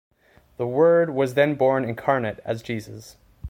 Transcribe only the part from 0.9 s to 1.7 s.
was then